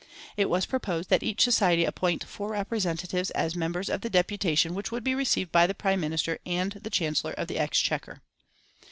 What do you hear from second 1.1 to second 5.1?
that each society appoint four representatives as members of the deputation which would